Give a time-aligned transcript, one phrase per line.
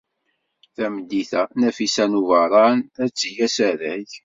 [0.75, 4.09] Tameddit-a, Nafisa n Ubeṛṛan ad d-teg asarag.